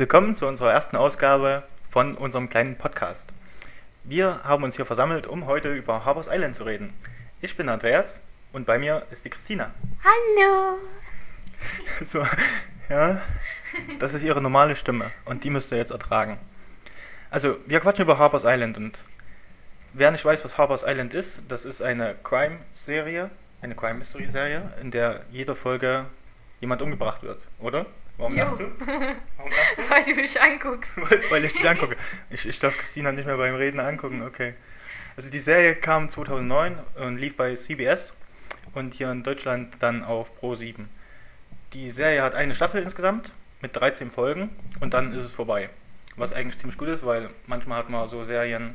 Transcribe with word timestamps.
Willkommen 0.00 0.34
zu 0.34 0.46
unserer 0.46 0.72
ersten 0.72 0.96
Ausgabe 0.96 1.62
von 1.90 2.14
unserem 2.14 2.48
kleinen 2.48 2.78
Podcast. 2.78 3.34
Wir 4.02 4.42
haben 4.44 4.64
uns 4.64 4.76
hier 4.76 4.86
versammelt, 4.86 5.26
um 5.26 5.44
heute 5.44 5.74
über 5.74 6.06
Harbours 6.06 6.30
Island 6.32 6.56
zu 6.56 6.64
reden. 6.64 6.94
Ich 7.42 7.54
bin 7.54 7.68
Andreas 7.68 8.18
und 8.54 8.64
bei 8.64 8.78
mir 8.78 9.06
ist 9.10 9.26
die 9.26 9.28
Christina. 9.28 9.74
Hallo! 10.02 10.78
So, 12.02 12.26
ja, 12.88 13.20
das 13.98 14.14
ist 14.14 14.22
ihre 14.22 14.40
normale 14.40 14.74
Stimme 14.74 15.10
und 15.26 15.44
die 15.44 15.50
müsst 15.50 15.70
ihr 15.70 15.76
jetzt 15.76 15.90
ertragen. 15.90 16.38
Also, 17.28 17.58
wir 17.66 17.80
quatschen 17.80 18.06
über 18.06 18.16
Harbours 18.16 18.44
Island 18.46 18.78
und 18.78 18.98
wer 19.92 20.12
nicht 20.12 20.24
weiß, 20.24 20.42
was 20.46 20.56
Harbours 20.56 20.82
Island 20.86 21.12
ist, 21.12 21.42
das 21.48 21.66
ist 21.66 21.82
eine 21.82 22.14
Crime-Serie, 22.24 23.30
eine 23.60 23.74
Crime-Mystery-Serie, 23.74 24.72
in 24.80 24.92
der 24.92 25.26
jede 25.30 25.54
Folge 25.54 26.06
jemand 26.58 26.80
umgebracht 26.80 27.22
wird, 27.22 27.42
oder? 27.58 27.84
Warum 28.20 28.36
Jo. 28.36 28.44
lachst 28.44 28.60
du? 28.60 28.64
Warum 29.38 29.50
lachst 29.50 29.78
du? 29.78 29.90
Weil 29.90 30.04
du 30.04 30.14
mich 30.20 30.40
anguckst. 30.40 30.92
weil, 31.30 31.44
ich 31.44 31.54
dich 31.54 31.68
angucke. 31.68 31.96
Ich, 32.28 32.46
ich 32.46 32.58
darf 32.58 32.76
Christina 32.76 33.12
nicht 33.12 33.24
mehr 33.24 33.38
beim 33.38 33.54
Reden 33.54 33.80
angucken, 33.80 34.22
okay. 34.22 34.52
Also 35.16 35.30
die 35.30 35.40
Serie 35.40 35.74
kam 35.74 36.10
2009 36.10 36.78
und 36.96 37.16
lief 37.16 37.36
bei 37.36 37.54
CBS 37.54 38.12
und 38.74 38.92
hier 38.92 39.10
in 39.10 39.22
Deutschland 39.22 39.74
dann 39.80 40.04
auf 40.04 40.36
Pro 40.36 40.54
7. 40.54 40.90
Die 41.72 41.88
Serie 41.88 42.22
hat 42.22 42.34
eine 42.34 42.54
Staffel 42.54 42.82
insgesamt 42.82 43.32
mit 43.62 43.74
13 43.74 44.10
Folgen 44.10 44.50
und 44.80 44.92
dann 44.92 45.14
ist 45.14 45.24
es 45.24 45.32
vorbei. 45.32 45.70
Was 46.16 46.34
eigentlich 46.34 46.58
ziemlich 46.58 46.76
gut 46.76 46.88
ist, 46.88 47.04
weil 47.06 47.30
manchmal 47.46 47.78
hat 47.78 47.88
man 47.88 48.06
so 48.08 48.24
Serien, 48.24 48.74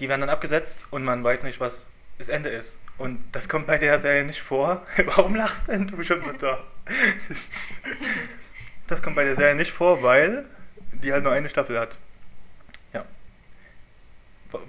die 0.00 0.08
werden 0.08 0.22
dann 0.22 0.30
abgesetzt 0.30 0.78
und 0.90 1.04
man 1.04 1.22
weiß 1.22 1.42
nicht, 1.42 1.60
was 1.60 1.86
das 2.16 2.30
Ende 2.30 2.48
ist. 2.48 2.78
Und 2.96 3.18
das 3.32 3.48
kommt 3.48 3.66
bei 3.66 3.78
der 3.78 3.98
Serie 3.98 4.24
nicht 4.24 4.40
vor. 4.40 4.82
Warum 5.16 5.34
lachst 5.34 5.68
denn 5.68 5.86
du 5.86 6.02
schon 6.02 6.22
wieder? 6.32 6.64
Das 8.86 9.02
kommt 9.02 9.16
bei 9.16 9.24
der 9.24 9.36
Serie 9.36 9.54
nicht 9.54 9.72
vor, 9.72 10.02
weil 10.02 10.44
die 10.92 11.12
halt 11.12 11.22
nur 11.24 11.32
eine 11.32 11.48
Staffel 11.48 11.78
hat. 11.78 11.96
Ja. 12.92 13.04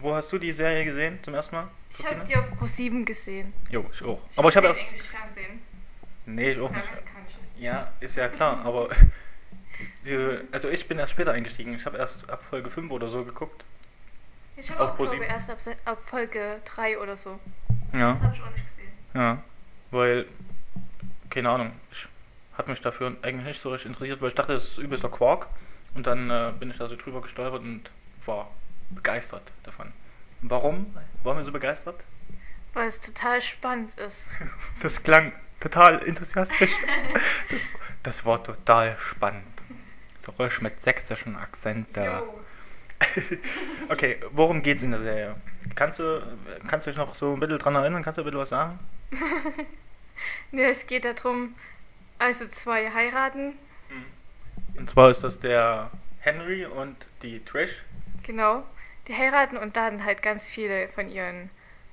Wo- 0.02 0.16
hast 0.16 0.32
du 0.32 0.38
die 0.38 0.54
Serie 0.54 0.86
gesehen 0.86 1.20
zum 1.24 1.34
ersten 1.34 1.56
Mal? 1.56 1.68
Ich 1.90 2.06
habe 2.06 2.24
die 2.28 2.36
auf 2.36 2.50
Pro 2.58 2.66
7 2.66 3.06
gesehen. 3.06 3.54
Jo, 3.70 3.86
ich 3.92 4.02
auch. 4.04 4.22
Aber 4.36 4.50
ich 4.50 4.56
habe 4.58 4.68
erst. 4.68 4.82
Englisch 4.82 5.08
Fernsehen. 5.08 5.62
Nee, 6.26 6.52
ich 6.52 6.60
auch 6.60 6.72
nicht. 6.72 6.84
ich. 7.56 7.62
Ja, 7.62 7.92
ist 8.00 8.16
ja 8.16 8.28
klar, 8.30 8.64
aber. 8.66 8.90
Die, 10.06 10.38
also 10.52 10.70
ich 10.70 10.88
bin 10.88 11.00
erst 11.00 11.14
später 11.14 11.32
eingestiegen. 11.32 11.74
Ich 11.74 11.86
habe 11.86 11.98
erst 11.98 12.30
ab 12.30 12.44
Folge 12.50 12.70
5 12.70 12.92
oder 12.92 13.10
so 13.10 13.26
geguckt. 13.26 13.64
Ich 14.56 14.70
habe 14.70 14.82
auch, 14.84 14.96
glaube 14.96 15.12
7. 15.12 15.24
erst 15.24 15.50
ab, 15.50 15.58
ab 15.86 15.98
Folge 16.06 16.62
3 16.66 17.00
oder 17.00 17.18
so. 17.18 17.40
Ja. 17.94 18.10
Das 18.10 18.22
habe 18.22 18.36
ich 18.36 18.42
auch 18.42 18.52
nicht 18.52 18.66
gesehen. 18.66 18.92
Ja. 19.16 19.44
Weil, 19.90 20.28
keine 21.30 21.50
Ahnung, 21.50 21.74
ich 21.92 22.08
hat 22.58 22.68
mich 22.68 22.82
dafür 22.82 23.16
eigentlich 23.22 23.46
nicht 23.46 23.62
so 23.62 23.70
richtig 23.70 23.90
interessiert, 23.90 24.22
weil 24.22 24.30
ich 24.30 24.36
dachte, 24.36 24.54
das 24.54 24.64
ist 24.64 24.78
übelster 24.78 25.09
Quark. 25.09 25.48
Und 25.96 26.08
dann 26.08 26.30
äh, 26.30 26.52
bin 26.60 26.70
ich 26.70 26.78
da 26.78 26.88
so 26.88 26.95
drüber 26.95 27.22
gestolpert 27.22 27.62
und 27.62 27.90
war 28.26 28.50
begeistert 28.90 29.52
davon. 29.64 29.92
Warum? 30.42 30.95
Waren 31.23 31.38
wir 31.38 31.44
so 31.44 31.52
begeistert? 31.52 31.95
Weil 32.73 32.88
es 32.88 33.00
total 33.00 33.42
spannend 33.42 33.98
ist. 34.00 34.30
Das 34.82 35.02
klang 35.02 35.32
total 35.60 36.06
enthusiastisch. 36.08 36.72
Das, 37.50 37.62
das 38.04 38.26
war 38.26 38.44
total 38.44 38.98
spannend. 38.98 39.44
So 40.26 40.32
richtig 40.32 40.62
mit 40.62 40.82
sächsischen 40.82 41.36
Akzent. 41.36 41.95
Äh. 41.98 42.10
Okay, 43.90 44.17
worum 44.32 44.64
geht's 44.64 44.82
in 44.82 44.92
der 44.92 45.02
Serie? 45.02 45.36
Kannst 45.76 46.00
du, 46.00 46.22
kannst 46.67 46.88
du 46.88 46.92
dich 46.92 46.98
noch 46.98 47.16
so 47.16 47.34
ein 47.34 47.40
bisschen 47.40 47.60
dran 47.60 47.76
erinnern? 47.76 48.02
Kannst 48.02 48.17
du 48.17 48.22
ein 48.22 48.26
bisschen 48.26 48.40
was 48.40 48.50
sagen? 48.50 48.80
Ne, 50.52 50.70
es 50.70 50.88
geht 50.88 51.04
darum, 51.04 51.56
also 52.23 52.48
zwei 52.48 52.89
heiraten, 52.89 53.54
Und 54.78 54.89
zwar 54.89 55.10
ist 55.11 55.23
das 55.23 55.39
der 55.39 55.92
Henry 56.20 56.66
und 56.66 56.95
die 57.22 57.44
Trish. 57.44 57.84
genau. 58.23 58.64
Die 59.10 59.14
heiraten 59.14 59.58
und 59.58 59.76
laden 59.76 60.06
halt 60.06 60.22
ganz 60.22 60.48
viele 60.48 60.88
von 60.88 61.10
ihren 61.10 61.50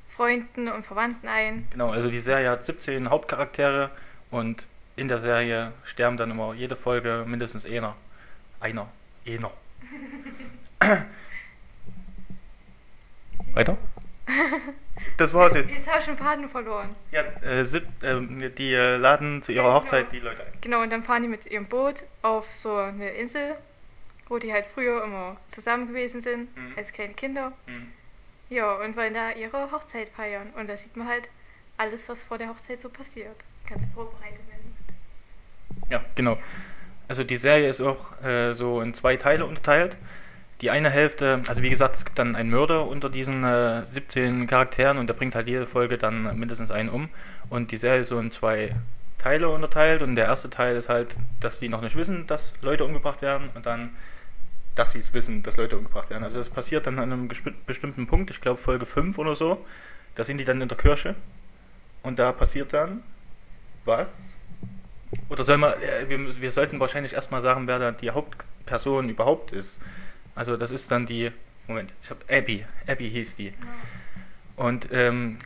Freunden 0.08 0.68
und 0.68 0.86
Verwandten 0.86 1.26
ein. 1.26 1.66
Genau, 1.70 1.90
also 1.90 2.08
die 2.08 2.20
Serie 2.20 2.48
hat 2.48 2.64
17 2.64 3.10
Hauptcharaktere 3.10 3.90
und 4.30 4.64
in 4.94 5.08
der 5.08 5.18
Serie 5.18 5.72
sterben 5.82 6.16
dann 6.16 6.30
immer 6.30 6.54
jede 6.54 6.76
Folge 6.76 7.24
mindestens 7.26 7.66
einer. 7.66 7.96
Einer. 8.60 8.88
Einer. 9.26 9.50
Weiter? 13.54 13.76
Das 15.16 15.34
war's 15.34 15.54
jetzt. 15.54 15.70
Jetzt 15.70 15.88
habe 15.88 15.98
ich 16.00 16.04
den 16.06 16.16
Faden 16.16 16.48
verloren. 16.48 16.94
Ja, 17.12 17.22
äh, 17.42 17.64
sieb, 17.64 17.84
ähm, 18.02 18.52
die 18.56 18.72
äh, 18.72 18.96
laden 18.96 19.42
zu 19.42 19.52
ihrer 19.52 19.68
Ja, 19.68 19.74
Hochzeit 19.74 20.10
genau. 20.10 20.22
die 20.22 20.28
Leute 20.28 20.44
ein. 20.46 20.52
Genau, 20.60 20.82
und 20.82 20.90
dann 20.90 21.02
fahren 21.04 21.22
die 21.22 21.28
mit 21.28 21.46
ihrem 21.46 21.66
Boot 21.66 22.04
auf 22.22 22.52
so 22.54 22.76
eine 22.76 23.10
Insel, 23.10 23.56
wo 24.28 24.38
die 24.38 24.52
halt 24.52 24.66
früher 24.66 25.04
immer 25.04 25.36
zusammen 25.48 25.88
gewesen 25.88 26.22
sind, 26.22 26.56
Mhm. 26.56 26.72
als 26.76 26.92
kleine 26.92 27.14
Kinder. 27.14 27.52
Mhm. 27.66 27.92
Ja, 28.48 28.74
und 28.76 28.96
wollen 28.96 29.14
da 29.14 29.30
ihre 29.32 29.70
Hochzeit 29.72 30.08
feiern. 30.08 30.50
Und 30.56 30.68
da 30.68 30.76
sieht 30.76 30.96
man 30.96 31.06
halt 31.08 31.28
alles, 31.76 32.08
was 32.08 32.22
vor 32.22 32.38
der 32.38 32.48
Hochzeit 32.48 32.80
so 32.80 32.88
passiert. 32.88 33.36
Ganze 33.68 33.88
Vorbereitungen. 33.94 34.74
Ja, 35.90 36.04
genau. 36.14 36.38
Also 37.08 37.24
die 37.24 37.36
Serie 37.36 37.68
ist 37.68 37.80
auch 37.80 38.20
äh, 38.22 38.52
so 38.54 38.80
in 38.80 38.94
zwei 38.94 39.16
Teile 39.16 39.44
unterteilt. 39.46 39.96
Die 40.60 40.70
eine 40.70 40.90
Hälfte, 40.90 41.42
also 41.48 41.62
wie 41.62 41.70
gesagt, 41.70 41.96
es 41.96 42.04
gibt 42.04 42.18
dann 42.18 42.36
einen 42.36 42.50
Mörder 42.50 42.86
unter 42.86 43.08
diesen 43.08 43.44
äh, 43.44 43.86
17 43.86 44.46
Charakteren 44.46 44.98
und 44.98 45.06
der 45.06 45.14
bringt 45.14 45.34
halt 45.34 45.48
jede 45.48 45.66
Folge 45.66 45.96
dann 45.96 46.38
mindestens 46.38 46.70
einen 46.70 46.90
um. 46.90 47.08
Und 47.48 47.72
die 47.72 47.78
Serie 47.78 48.00
ist 48.00 48.08
so 48.08 48.18
in 48.18 48.30
zwei 48.30 48.76
Teile 49.16 49.48
unterteilt 49.48 50.02
und 50.02 50.16
der 50.16 50.26
erste 50.26 50.50
Teil 50.50 50.76
ist 50.76 50.88
halt, 50.88 51.16
dass 51.40 51.60
die 51.60 51.68
noch 51.68 51.82
nicht 51.82 51.96
wissen, 51.96 52.26
dass 52.26 52.54
Leute 52.62 52.84
umgebracht 52.84 53.22
werden 53.22 53.50
und 53.54 53.66
dann, 53.66 53.90
dass 54.74 54.92
sie 54.92 54.98
es 54.98 55.12
wissen, 55.14 55.42
dass 55.42 55.56
Leute 55.56 55.76
umgebracht 55.76 56.10
werden. 56.10 56.24
Also 56.24 56.38
das 56.38 56.50
passiert 56.50 56.86
dann 56.86 56.98
an 56.98 57.12
einem 57.12 57.28
bestimmten 57.66 58.06
Punkt, 58.06 58.30
ich 58.30 58.40
glaube 58.40 58.60
Folge 58.60 58.86
5 58.86 59.18
oder 59.18 59.36
so, 59.36 59.64
da 60.14 60.24
sind 60.24 60.38
die 60.38 60.44
dann 60.44 60.60
in 60.60 60.68
der 60.68 60.78
Kirche 60.78 61.14
und 62.02 62.18
da 62.18 62.32
passiert 62.32 62.72
dann 62.72 63.02
was? 63.84 64.08
Oder 65.28 65.44
soll 65.44 65.58
man, 65.58 65.72
äh, 65.72 66.08
wir, 66.08 66.40
wir 66.40 66.52
sollten 66.52 66.80
wahrscheinlich 66.80 67.14
erstmal 67.14 67.42
sagen, 67.42 67.66
wer 67.66 67.78
da 67.78 67.92
die 67.92 68.10
Hauptperson 68.10 69.08
überhaupt 69.08 69.52
ist. 69.52 69.80
Also 70.34 70.56
das 70.56 70.70
ist 70.70 70.90
dann 70.90 71.06
die, 71.06 71.30
Moment, 71.66 71.94
ich 72.02 72.10
habe 72.10 72.20
Abby, 72.28 72.64
Abby 72.86 73.10
hieß 73.10 73.34
die. 73.36 73.52
Und 74.56 74.88
ähm, 74.92 75.38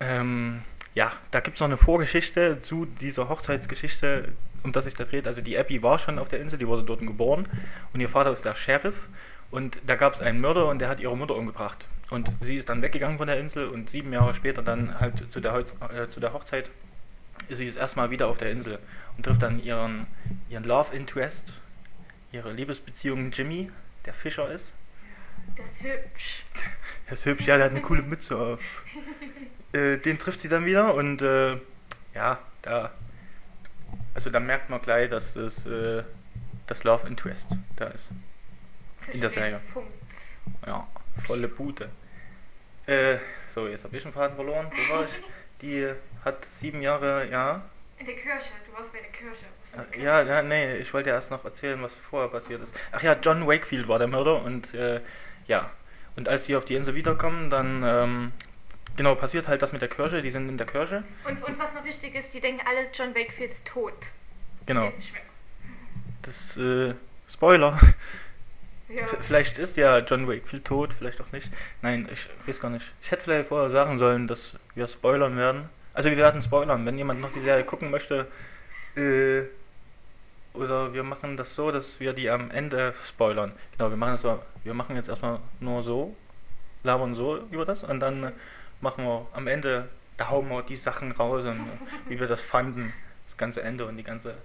ähm, 0.00 0.62
ja, 0.94 1.12
da 1.30 1.40
gibt 1.40 1.56
es 1.56 1.60
noch 1.60 1.68
eine 1.68 1.76
Vorgeschichte 1.76 2.62
zu 2.62 2.86
dieser 2.86 3.28
Hochzeitsgeschichte, 3.28 4.32
um 4.62 4.72
das 4.72 4.84
sich 4.84 4.94
da 4.94 5.04
dreht. 5.04 5.26
Also 5.26 5.42
die 5.42 5.58
Abby 5.58 5.82
war 5.82 5.98
schon 5.98 6.18
auf 6.18 6.28
der 6.28 6.40
Insel, 6.40 6.58
die 6.58 6.66
wurde 6.66 6.84
dort 6.84 7.00
geboren 7.00 7.46
und 7.92 8.00
ihr 8.00 8.08
Vater 8.08 8.32
ist 8.32 8.44
der 8.44 8.54
Sheriff 8.54 9.08
und 9.50 9.78
da 9.86 9.96
gab 9.96 10.14
es 10.14 10.20
einen 10.20 10.40
Mörder 10.40 10.66
und 10.68 10.78
der 10.78 10.88
hat 10.88 11.00
ihre 11.00 11.16
Mutter 11.16 11.36
umgebracht. 11.36 11.86
Und 12.10 12.30
sie 12.40 12.56
ist 12.56 12.68
dann 12.68 12.82
weggegangen 12.82 13.18
von 13.18 13.26
der 13.26 13.38
Insel 13.38 13.68
und 13.68 13.90
sieben 13.90 14.12
Jahre 14.12 14.34
später 14.34 14.62
dann 14.62 14.98
halt 15.00 15.32
zu 15.32 15.40
der, 15.40 15.52
Holz, 15.52 15.74
äh, 15.94 16.08
zu 16.08 16.20
der 16.20 16.32
Hochzeit 16.32 16.70
ist 17.48 17.58
sie 17.58 17.64
jetzt 17.64 17.78
erstmal 17.78 18.10
wieder 18.10 18.28
auf 18.28 18.38
der 18.38 18.50
Insel 18.50 18.78
und 19.16 19.24
trifft 19.24 19.42
dann 19.42 19.62
ihren, 19.62 20.06
ihren 20.48 20.64
Love 20.64 20.94
Interest, 20.94 21.60
ihre 22.34 22.52
Liebesbeziehung 22.52 23.30
Jimmy, 23.30 23.70
der 24.04 24.12
Fischer 24.12 24.50
ist. 24.50 24.74
Das 25.56 25.72
ist 25.72 25.82
hübsch. 25.84 26.44
Er 27.06 27.12
ist 27.12 27.26
hübsch, 27.26 27.46
ja, 27.46 27.56
der 27.56 27.66
hat 27.66 27.72
eine 27.72 27.82
coole 27.82 28.02
Mütze 28.02 28.36
auf. 28.36 28.60
Äh, 29.72 29.98
den 29.98 30.20
trifft 30.20 30.38
sie 30.38 30.48
dann 30.48 30.66
wieder 30.66 30.94
und 30.94 31.20
äh, 31.20 31.58
ja, 32.14 32.38
da. 32.62 32.92
Also 34.14 34.30
da 34.30 34.38
merkt 34.38 34.70
man 34.70 34.80
gleich, 34.80 35.10
dass 35.10 35.34
das, 35.34 35.66
äh, 35.66 36.04
das 36.68 36.84
Love 36.84 37.08
Interest 37.08 37.48
da 37.74 37.88
ist. 37.88 38.12
Zwischen 38.98 39.14
In 39.16 39.20
der 39.20 39.30
Serie. 39.30 39.60
Ja, 40.64 40.86
volle 41.26 41.48
Pute. 41.48 41.88
Äh, 42.86 43.18
so, 43.52 43.66
jetzt 43.66 43.82
habe 43.82 43.96
ich 43.96 44.04
einen 44.04 44.14
Faden 44.14 44.36
verloren. 44.36 44.68
Wo 44.70 44.94
war 44.94 45.02
ich? 45.02 45.10
Die 45.60 45.92
hat 46.24 46.46
sieben 46.52 46.80
Jahre, 46.80 47.28
ja. 47.28 47.62
In 48.04 48.14
der 48.14 48.16
Kirche. 48.16 48.52
Du 48.66 48.76
warst 48.76 48.92
bei 48.92 48.98
der 48.98 49.08
Kirche. 49.08 49.46
Die 49.94 50.00
Ja, 50.02 50.20
ja, 50.20 50.42
nee, 50.42 50.76
ich 50.76 50.92
wollte 50.92 51.08
erst 51.08 51.30
noch 51.30 51.42
erzählen, 51.42 51.80
was 51.80 51.94
vorher 51.94 52.28
passiert 52.28 52.60
ist. 52.60 52.74
Ach 52.92 53.02
ja, 53.02 53.14
John 53.14 53.46
Wakefield 53.46 53.88
war 53.88 53.98
der 53.98 54.08
Mörder 54.08 54.42
und 54.42 54.74
äh, 54.74 55.00
ja. 55.46 55.70
Und 56.14 56.28
als 56.28 56.44
die 56.44 56.54
auf 56.54 56.66
die 56.66 56.74
Insel 56.74 56.94
wiederkommen, 56.94 57.48
dann 57.48 57.82
ähm, 57.82 58.32
genau 58.96 59.14
passiert 59.14 59.48
halt 59.48 59.62
das 59.62 59.72
mit 59.72 59.80
der 59.80 59.88
Kirche. 59.88 60.20
Die 60.20 60.30
sind 60.30 60.50
in 60.50 60.58
der 60.58 60.66
Kirche. 60.66 61.02
Und, 61.26 61.42
und 61.44 61.58
was 61.58 61.74
noch 61.74 61.82
wichtig 61.86 62.14
ist, 62.14 62.34
die 62.34 62.42
denken 62.42 62.62
alle, 62.66 62.88
John 62.92 63.14
Wakefield 63.14 63.50
ist 63.50 63.66
tot. 63.66 63.94
Genau. 64.66 64.92
Das 66.20 66.58
äh, 66.58 66.92
Spoiler. 67.26 67.80
Ja. 68.90 69.06
Vielleicht 69.22 69.56
ist 69.56 69.78
ja 69.78 70.00
John 70.00 70.28
Wakefield 70.28 70.66
tot, 70.66 70.92
vielleicht 70.92 71.22
auch 71.22 71.32
nicht. 71.32 71.50
Nein, 71.80 72.06
ich 72.12 72.28
weiß 72.46 72.60
gar 72.60 72.68
nicht. 72.68 72.84
Ich 73.00 73.10
hätte 73.10 73.22
vielleicht 73.22 73.48
vorher 73.48 73.70
sagen 73.70 73.98
sollen, 73.98 74.28
dass 74.28 74.58
wir 74.74 74.86
spoilern 74.88 75.38
werden. 75.38 75.70
Also 75.94 76.10
wir 76.10 76.16
werden 76.16 76.42
spoilern, 76.42 76.84
wenn 76.84 76.98
jemand 76.98 77.20
noch 77.20 77.32
die 77.32 77.40
Serie 77.40 77.64
gucken 77.64 77.90
möchte. 77.90 78.26
Äh, 78.96 79.42
oder 80.52 80.92
wir 80.92 81.02
machen 81.02 81.36
das 81.36 81.54
so, 81.54 81.72
dass 81.72 81.98
wir 82.00 82.12
die 82.12 82.30
am 82.30 82.50
Ende 82.50 82.94
spoilern. 83.04 83.52
Genau, 83.72 83.90
wir 83.90 83.96
machen 83.96 84.12
das 84.12 84.22
so. 84.22 84.40
Wir 84.62 84.74
machen 84.74 84.96
jetzt 84.96 85.08
erstmal 85.08 85.38
nur 85.60 85.82
so, 85.82 86.14
labern 86.82 87.14
so 87.14 87.38
über 87.50 87.64
das 87.64 87.82
und 87.82 88.00
dann 88.00 88.32
machen 88.80 89.04
wir 89.04 89.26
am 89.32 89.46
Ende, 89.46 89.88
da 90.16 90.30
hauen 90.30 90.48
wir 90.48 90.62
die 90.62 90.76
Sachen 90.76 91.12
raus 91.12 91.44
und 91.44 91.60
wie 92.08 92.20
wir 92.20 92.28
das 92.28 92.40
fanden, 92.40 92.92
das 93.26 93.36
ganze 93.36 93.62
Ende 93.62 93.86
und 93.86 93.96
die 93.96 94.04
ganze 94.04 94.36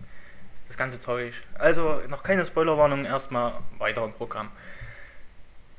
das 0.69 0.77
ganze 0.77 0.99
Zeug. 0.99 1.33
Also 1.55 2.01
noch 2.07 2.23
keine 2.23 2.45
Spoilerwarnung, 2.45 3.05
erstmal 3.05 3.53
weiter 3.79 4.03
im 4.05 4.13
Programm. 4.13 4.51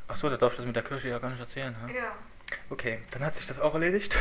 Achso, 0.09 0.29
da 0.29 0.37
darf 0.37 0.53
ich 0.53 0.57
das 0.59 0.67
mit 0.67 0.75
der 0.75 0.83
Kirche 0.83 1.09
ja 1.09 1.19
gar 1.19 1.31
nicht 1.31 1.41
erzählen. 1.41 1.75
hä? 1.87 1.97
Ja. 1.97 2.13
Okay, 2.69 2.99
dann 3.13 3.25
hat 3.25 3.37
sich 3.37 3.47
das 3.47 3.61
auch 3.61 3.75
erledigt. 3.75 4.17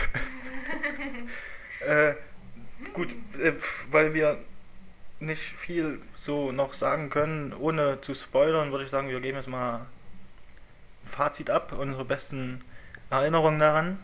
äh, 1.86 2.14
gut, 2.94 3.16
äh, 3.40 3.54
weil 3.90 4.14
wir 4.14 4.38
nicht 5.20 5.42
viel 5.42 6.02
so 6.16 6.52
noch 6.52 6.74
sagen 6.74 7.10
können, 7.10 7.54
ohne 7.54 8.02
zu 8.02 8.14
spoilern, 8.14 8.72
würde 8.72 8.86
ich 8.86 8.90
sagen, 8.90 9.10
wir 9.10 9.20
geben 9.20 9.38
jetzt 9.38 9.48
mal 9.48 9.80
ein 9.80 9.86
Fazit 11.06 11.50
ab, 11.50 11.74
unsere 11.78 12.06
besten 12.06 12.64
Erinnerungen 13.10 13.60
daran. 13.60 14.00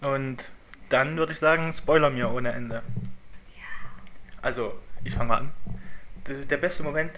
Und 0.00 0.50
dann 0.88 1.16
würde 1.16 1.32
ich 1.32 1.38
sagen, 1.38 1.72
spoiler 1.72 2.10
mir 2.10 2.30
ohne 2.30 2.52
Ende. 2.52 2.82
Also, 4.42 4.78
ich 5.04 5.14
fange 5.14 5.28
mal 5.28 5.38
an. 5.38 5.52
Der 6.26 6.56
beste 6.56 6.82
Moment 6.82 7.12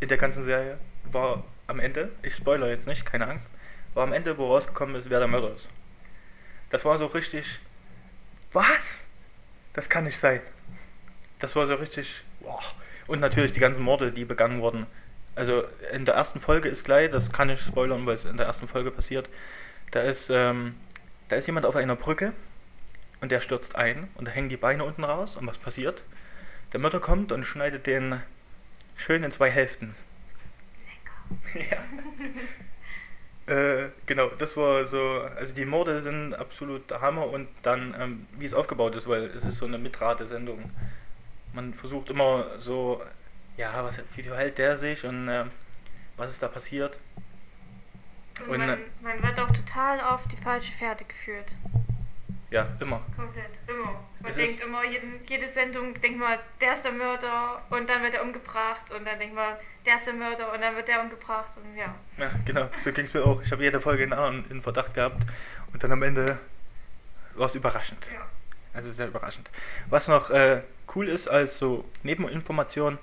in 0.00 0.08
der 0.08 0.18
ganzen 0.18 0.42
Serie 0.44 0.78
war 1.10 1.44
am 1.66 1.80
Ende, 1.80 2.10
ich 2.22 2.34
spoiler 2.34 2.68
jetzt 2.68 2.86
nicht, 2.86 3.04
keine 3.04 3.26
Angst, 3.26 3.50
war 3.94 4.04
am 4.04 4.12
Ende, 4.12 4.38
wo 4.38 4.46
rausgekommen 4.46 4.94
ist, 4.96 5.10
wer 5.10 5.18
der 5.18 5.28
Mörder 5.28 5.54
ist. 5.54 5.68
Das 6.70 6.84
war 6.84 6.98
so 6.98 7.06
richtig, 7.06 7.60
was? 8.52 9.04
Das 9.72 9.88
kann 9.88 10.04
nicht 10.04 10.18
sein. 10.18 10.40
Das 11.38 11.54
war 11.56 11.66
so 11.66 11.74
richtig, 11.74 12.22
boah. 12.40 12.60
Und 13.06 13.20
natürlich 13.20 13.52
die 13.52 13.60
ganzen 13.60 13.82
Morde, 13.82 14.12
die 14.12 14.24
begangen 14.24 14.60
wurden. 14.60 14.86
Also 15.34 15.64
in 15.92 16.04
der 16.04 16.14
ersten 16.14 16.40
Folge 16.40 16.68
ist 16.68 16.84
gleich, 16.84 17.10
das 17.10 17.32
kann 17.32 17.48
ich 17.48 17.60
spoilern, 17.60 18.04
weil 18.06 18.14
es 18.14 18.24
in 18.24 18.36
der 18.36 18.46
ersten 18.46 18.66
Folge 18.66 18.90
passiert, 18.90 19.28
da 19.92 20.00
ist, 20.00 20.30
ähm, 20.30 20.74
da 21.28 21.36
ist 21.36 21.46
jemand 21.46 21.64
auf 21.64 21.76
einer 21.76 21.96
Brücke 21.96 22.32
und 23.20 23.30
der 23.30 23.40
stürzt 23.40 23.76
ein 23.76 24.08
und 24.16 24.26
da 24.26 24.32
hängen 24.32 24.48
die 24.48 24.56
Beine 24.56 24.84
unten 24.84 25.04
raus 25.04 25.36
und 25.36 25.46
was 25.46 25.58
passiert? 25.58 26.02
Der 26.72 26.80
Mörder 26.80 27.00
kommt 27.00 27.32
und 27.32 27.44
schneidet 27.44 27.86
den 27.86 28.20
schön 28.96 29.22
in 29.22 29.32
zwei 29.32 29.50
Hälften. 29.50 29.94
Lecker. 31.54 31.70
Ja. 31.70 31.78
Äh, 33.48 33.90
genau, 34.06 34.28
das 34.38 34.56
war 34.56 34.84
so, 34.86 35.22
also 35.36 35.54
die 35.54 35.64
Morde 35.64 36.02
sind 36.02 36.34
absolut 36.34 36.90
der 36.90 37.00
Hammer 37.00 37.26
und 37.26 37.48
dann, 37.62 37.94
ähm, 37.98 38.26
wie 38.38 38.44
es 38.44 38.54
aufgebaut 38.54 38.94
ist, 38.94 39.08
weil 39.08 39.24
es 39.24 39.44
ist 39.44 39.56
so 39.56 39.66
eine 39.66 39.78
Mitrate-Sendung. 39.78 40.70
Man 41.54 41.72
versucht 41.74 42.10
immer 42.10 42.46
so, 42.58 43.02
ja, 43.56 43.82
was, 43.82 44.00
wie 44.14 44.22
verhält 44.22 44.58
der 44.58 44.76
sich 44.76 45.04
und 45.04 45.28
ähm, 45.28 45.50
was 46.16 46.30
ist 46.30 46.42
da 46.42 46.48
passiert? 46.48 46.98
Und, 48.46 48.50
Und, 48.50 48.58
man, 48.58 48.70
äh, 48.70 48.76
man 49.00 49.22
wird 49.22 49.40
auch 49.40 49.50
total 49.50 50.00
auf 50.00 50.28
die 50.28 50.36
falsche 50.36 50.72
Fährte 50.72 51.04
geführt. 51.04 51.56
Ja, 52.50 52.66
immer. 52.80 53.02
Komplett, 53.14 53.50
immer. 53.66 54.04
Man 54.20 54.30
Es 54.30 54.36
denkt 54.36 54.62
immer, 54.62 54.84
jeden, 54.84 55.20
jede 55.28 55.46
Sendung 55.46 55.94
denkt 56.00 56.18
man, 56.18 56.38
der 56.60 56.72
ist 56.72 56.84
der 56.84 56.92
Mörder 56.92 57.62
und 57.70 57.88
dann 57.88 58.02
wird 58.02 58.14
er 58.14 58.22
umgebracht 58.22 58.90
und 58.90 59.06
dann 59.06 59.18
denkt 59.18 59.34
man, 59.34 59.54
der 59.84 59.96
ist 59.96 60.06
der 60.06 60.14
Mörder 60.14 60.52
und 60.52 60.60
dann 60.60 60.74
wird 60.74 60.88
der 60.88 61.02
umgebracht 61.02 61.50
und 61.56 61.76
ja. 61.76 61.94
Ja, 62.16 62.30
genau, 62.44 62.68
so 62.82 62.90
ging 62.92 63.04
es 63.04 63.12
mir 63.12 63.24
auch. 63.24 63.42
Ich 63.42 63.52
habe 63.52 63.62
jede 63.62 63.80
Folge 63.80 64.02
in, 64.04 64.12
anderen 64.12 64.50
in 64.50 64.62
Verdacht 64.62 64.94
gehabt 64.94 65.24
und 65.72 65.82
dann 65.84 65.92
am 65.92 66.02
Ende 66.02 66.38
war 67.34 67.46
es 67.46 67.54
überraschend. 67.54 68.06
ja. 68.12 68.26
Also 68.74 68.90
sehr 68.90 69.08
überraschend. 69.08 69.50
Was 69.88 70.08
noch 70.08 70.30
äh, 70.30 70.62
cool 70.94 71.08
ist 71.08 71.28
als 71.28 71.58
so 71.58 71.84
Nebeninformation, 72.02 72.98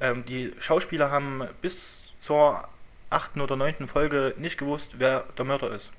ähm, 0.00 0.24
die 0.24 0.52
Schauspieler 0.58 1.10
haben 1.10 1.46
bis 1.60 2.00
zur 2.20 2.68
achten 3.10 3.40
oder 3.40 3.56
neunten 3.56 3.86
Folge 3.86 4.34
nicht 4.38 4.58
gewusst, 4.58 4.94
wer 4.98 5.24
der 5.36 5.44
Mörder 5.44 5.72
ist. 5.72 5.92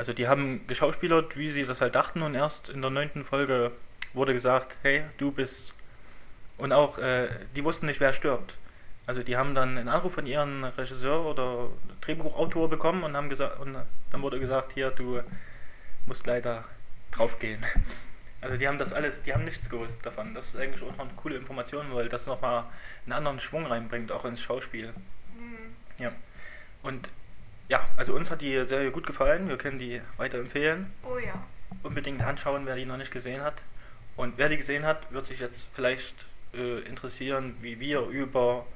Also 0.00 0.14
die 0.14 0.28
haben 0.28 0.66
geschauspielert, 0.66 1.36
wie 1.36 1.50
sie 1.50 1.66
das 1.66 1.82
halt 1.82 1.94
dachten 1.94 2.22
und 2.22 2.34
erst 2.34 2.70
in 2.70 2.80
der 2.80 2.90
neunten 2.90 3.22
Folge 3.22 3.70
wurde 4.14 4.32
gesagt, 4.32 4.78
hey, 4.80 5.02
du 5.18 5.30
bist... 5.30 5.74
Und 6.56 6.72
auch, 6.72 6.96
äh, 6.96 7.28
die 7.54 7.62
wussten 7.64 7.84
nicht, 7.84 8.00
wer 8.00 8.14
stirbt. 8.14 8.54
Also 9.04 9.22
die 9.22 9.36
haben 9.36 9.54
dann 9.54 9.76
einen 9.76 9.90
Anruf 9.90 10.14
von 10.14 10.24
ihrem 10.24 10.64
Regisseur 10.64 11.26
oder 11.26 11.68
Drehbuchautor 12.00 12.70
bekommen 12.70 13.04
und 13.04 13.14
haben 13.14 13.28
gesagt, 13.28 13.60
und 13.60 13.76
dann 14.10 14.22
wurde 14.22 14.40
gesagt, 14.40 14.72
hier, 14.72 14.88
du 14.90 15.20
musst 16.06 16.26
leider 16.26 16.64
draufgehen. 17.10 17.62
Also 18.42 18.56
die 18.56 18.66
haben 18.66 18.78
das 18.78 18.94
alles, 18.94 19.22
die 19.22 19.34
haben 19.34 19.44
nichts 19.44 19.68
gewusst 19.68 19.98
davon. 20.06 20.32
Das 20.32 20.46
ist 20.46 20.56
eigentlich 20.56 20.82
auch 20.82 20.96
noch 20.96 21.04
eine 21.04 21.12
coole 21.14 21.36
Information, 21.36 21.92
weil 21.92 22.08
das 22.08 22.24
nochmal 22.24 22.64
einen 23.04 23.12
anderen 23.12 23.38
Schwung 23.38 23.66
reinbringt, 23.66 24.10
auch 24.12 24.24
ins 24.24 24.40
Schauspiel. 24.40 24.94
Hm. 25.36 25.74
Ja. 25.98 26.10
Und 26.82 27.10
ja, 27.70 27.88
also 27.96 28.14
uns 28.14 28.30
hat 28.30 28.42
die 28.42 28.64
Serie 28.64 28.90
gut 28.90 29.06
gefallen. 29.06 29.48
Wir 29.48 29.56
können 29.56 29.78
die 29.78 30.02
weiterempfehlen. 30.16 30.92
Oh 31.04 31.18
ja. 31.18 31.34
Unbedingt 31.84 32.20
anschauen, 32.20 32.66
wer 32.66 32.74
die 32.74 32.84
noch 32.84 32.96
nicht 32.96 33.12
gesehen 33.12 33.42
hat. 33.42 33.62
Und 34.16 34.36
wer 34.36 34.48
die 34.48 34.56
gesehen 34.56 34.84
hat, 34.84 35.10
wird 35.12 35.26
sich 35.26 35.38
jetzt 35.38 35.68
vielleicht 35.72 36.14
äh, 36.52 36.80
interessieren, 36.80 37.54
wie 37.60 37.78
wir 37.78 38.00
über 38.02 38.66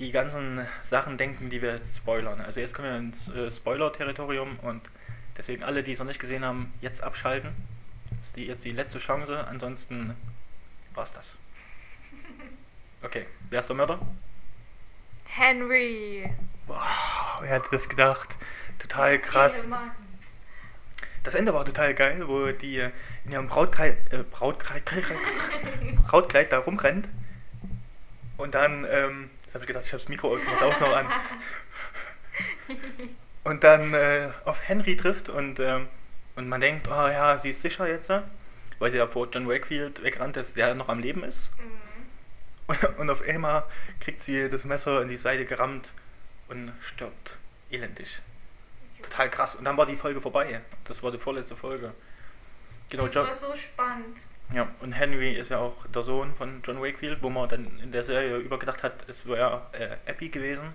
die 0.00 0.10
ganzen 0.10 0.66
Sachen 0.82 1.18
denken, 1.18 1.50
die 1.50 1.62
wir 1.62 1.76
jetzt 1.76 1.98
spoilern. 1.98 2.40
Also 2.40 2.58
jetzt 2.58 2.74
kommen 2.74 2.88
wir 2.88 2.98
ins 2.98 3.28
äh, 3.28 3.50
Spoiler-Territorium 3.50 4.58
und 4.58 4.82
deswegen 5.36 5.62
alle, 5.62 5.84
die 5.84 5.92
es 5.92 6.00
noch 6.00 6.06
nicht 6.06 6.18
gesehen 6.18 6.44
haben, 6.44 6.72
jetzt 6.80 7.02
abschalten. 7.02 7.50
Das 8.10 8.26
ist 8.26 8.36
die, 8.36 8.46
jetzt 8.46 8.64
die 8.64 8.72
letzte 8.72 8.98
Chance, 8.98 9.46
ansonsten 9.46 10.16
war's 10.94 11.12
das. 11.12 11.36
Okay, 13.02 13.24
wer 13.48 13.60
ist 13.60 13.66
der 13.66 13.76
Mörder? 13.76 13.98
Henry. 15.30 16.28
Wow, 16.66 17.40
wer 17.40 17.50
hätte 17.50 17.68
das 17.70 17.88
gedacht? 17.88 18.36
Total 18.78 19.18
krass. 19.18 19.54
Das 21.22 21.34
Ende 21.34 21.54
war 21.54 21.64
total 21.64 21.94
geil, 21.94 22.26
wo 22.26 22.50
die 22.50 22.78
in 23.24 23.32
ihrem 23.32 23.46
Brautkleid, 23.46 23.96
äh, 24.12 24.24
Brautkleid, 24.24 24.82
Brautkleid 26.08 26.50
da 26.50 26.58
rumrennt. 26.58 27.08
Und 28.38 28.54
dann, 28.54 28.86
ähm, 28.90 29.30
jetzt 29.44 29.54
habe 29.54 29.64
ich 29.64 29.68
gedacht, 29.68 29.84
ich 29.84 29.92
habe 29.92 30.00
das 30.02 30.08
Mikro 30.08 30.34
ausgemacht, 30.34 30.62
auch 30.62 30.80
noch 30.80 30.96
an. 30.96 31.06
Und 33.44 33.64
dann 33.64 33.94
äh, 33.94 34.30
auf 34.44 34.60
Henry 34.68 34.96
trifft 34.96 35.30
und, 35.30 35.60
ähm, 35.60 35.88
und 36.36 36.46
man 36.48 36.60
denkt, 36.60 36.88
oh 36.88 37.08
ja, 37.08 37.38
sie 37.38 37.50
ist 37.50 37.62
sicher 37.62 37.88
jetzt, 37.88 38.10
äh, 38.10 38.20
weil 38.78 38.90
sie 38.90 38.98
ja 38.98 39.06
vor 39.06 39.28
John 39.32 39.48
Wakefield 39.48 40.02
wegrannt 40.02 40.36
ist, 40.36 40.56
der 40.58 40.74
noch 40.74 40.90
am 40.90 40.98
Leben 40.98 41.24
ist. 41.24 41.50
Mhm. 41.58 41.79
Und, 42.98 43.10
auf 43.10 43.22
einmal 43.22 43.64
kriegt 44.00 44.22
sie 44.22 44.48
das 44.48 44.64
Messer 44.64 45.02
in 45.02 45.08
die 45.08 45.16
Seite 45.16 45.44
gerammt 45.44 45.90
und 46.48 46.72
stirbt 46.80 47.36
elendig. 47.70 48.20
Total 49.02 49.30
krass. 49.30 49.54
Und 49.54 49.64
dann 49.64 49.76
war 49.76 49.86
die 49.86 49.96
Folge 49.96 50.20
vorbei. 50.20 50.60
Das 50.84 51.02
war 51.02 51.10
die 51.10 51.18
vorletzte 51.18 51.56
Folge. 51.56 51.94
Genau, 52.90 53.06
Das 53.06 53.16
war 53.16 53.32
so 53.32 53.54
spannend. 53.54 54.18
ja, 54.52 54.66
und 54.80 54.92
Henry 54.92 55.32
ist 55.34 55.50
ja 55.50 55.58
auch 55.58 55.86
der 55.86 56.02
Sohn 56.02 56.34
von 56.34 56.60
John 56.64 56.82
Wakefield, 56.82 57.22
wo 57.22 57.30
man 57.30 57.48
dann 57.48 57.78
in 57.80 57.92
der 57.92 58.02
Serie 58.04 58.36
übergedacht 58.38 58.82
hat, 58.82 59.08
es 59.08 59.26
wäre 59.26 59.62
äh, 59.72 60.10
Abby 60.10 60.28
gewesen. 60.28 60.74